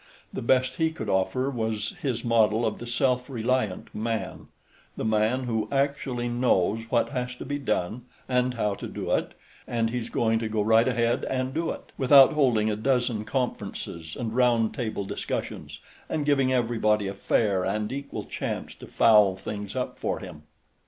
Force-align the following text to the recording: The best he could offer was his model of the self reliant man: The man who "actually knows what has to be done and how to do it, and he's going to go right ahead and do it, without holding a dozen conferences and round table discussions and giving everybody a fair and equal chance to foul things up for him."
The 0.33 0.41
best 0.41 0.77
he 0.77 0.89
could 0.91 1.09
offer 1.09 1.51
was 1.51 1.91
his 2.01 2.25
model 2.25 2.65
of 2.65 2.79
the 2.79 2.87
self 2.87 3.29
reliant 3.29 3.93
man: 3.93 4.47
The 4.97 5.05
man 5.05 5.43
who 5.43 5.67
"actually 5.71 6.27
knows 6.27 6.85
what 6.89 7.09
has 7.09 7.35
to 7.35 7.45
be 7.45 7.59
done 7.59 8.05
and 8.27 8.55
how 8.55 8.73
to 8.73 8.87
do 8.87 9.11
it, 9.11 9.35
and 9.67 9.91
he's 9.91 10.09
going 10.09 10.39
to 10.39 10.49
go 10.49 10.63
right 10.63 10.87
ahead 10.87 11.23
and 11.25 11.53
do 11.53 11.69
it, 11.69 11.91
without 11.99 12.33
holding 12.33 12.67
a 12.71 12.75
dozen 12.75 13.25
conferences 13.25 14.15
and 14.19 14.35
round 14.35 14.73
table 14.73 15.05
discussions 15.05 15.77
and 16.09 16.25
giving 16.25 16.51
everybody 16.51 17.07
a 17.07 17.13
fair 17.13 17.63
and 17.63 17.91
equal 17.91 18.23
chance 18.23 18.73
to 18.73 18.87
foul 18.87 19.35
things 19.35 19.75
up 19.75 19.99
for 19.99 20.17
him." 20.17 20.41